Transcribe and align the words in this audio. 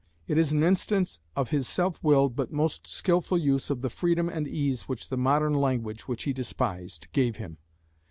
It 0.25 0.39
is 0.39 0.51
an 0.51 0.63
instance 0.63 1.19
of 1.35 1.51
his 1.51 1.67
self 1.67 2.03
willed 2.03 2.35
but 2.35 2.51
most 2.51 2.87
skilful 2.87 3.37
use 3.37 3.69
of 3.69 3.81
the 3.83 3.89
freedom 3.91 4.29
and 4.29 4.47
ease 4.47 4.87
which 4.87 5.09
the 5.09 5.15
"modern 5.15 5.53
language," 5.53 6.07
which 6.07 6.23
he 6.23 6.33
despised, 6.33 7.07
gave 7.11 7.35
him. 7.35 7.59